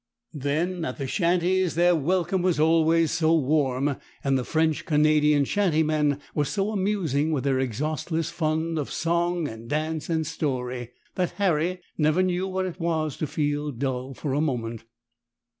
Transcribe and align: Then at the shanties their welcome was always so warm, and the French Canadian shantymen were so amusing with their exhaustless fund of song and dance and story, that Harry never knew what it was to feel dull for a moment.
Then 0.33 0.83
at 0.83 0.97
the 0.97 1.05
shanties 1.05 1.75
their 1.75 1.95
welcome 1.95 2.41
was 2.41 2.59
always 2.59 3.11
so 3.11 3.35
warm, 3.35 3.97
and 4.23 4.35
the 4.35 4.43
French 4.43 4.83
Canadian 4.83 5.43
shantymen 5.45 6.19
were 6.33 6.43
so 6.43 6.71
amusing 6.71 7.31
with 7.31 7.43
their 7.43 7.59
exhaustless 7.59 8.31
fund 8.31 8.79
of 8.79 8.89
song 8.91 9.47
and 9.47 9.69
dance 9.69 10.09
and 10.09 10.25
story, 10.25 10.89
that 11.13 11.33
Harry 11.37 11.81
never 11.99 12.23
knew 12.23 12.47
what 12.47 12.65
it 12.65 12.79
was 12.79 13.15
to 13.17 13.27
feel 13.27 13.69
dull 13.69 14.15
for 14.15 14.33
a 14.33 14.41
moment. 14.41 14.85